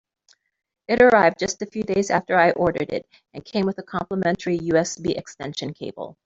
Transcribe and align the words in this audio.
It 0.87 0.99
arrived 0.99 1.37
just 1.37 1.61
a 1.61 1.67
few 1.67 1.83
days 1.83 2.09
after 2.09 2.35
I 2.35 2.49
ordered 2.53 2.91
it, 2.91 3.07
and 3.35 3.45
came 3.45 3.67
with 3.67 3.77
a 3.77 3.83
complementary 3.83 4.57
USB 4.57 5.15
extension 5.15 5.75
cable. 5.75 6.17